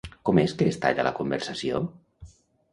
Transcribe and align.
Com 0.29 0.39
és 0.43 0.55
que 0.61 0.69
es 0.71 0.79
talla 0.85 1.05
la 1.09 1.13
conversació? 1.19 1.85